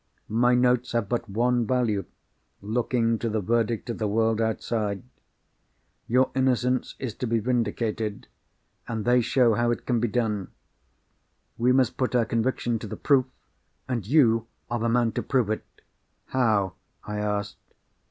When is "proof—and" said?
12.97-14.07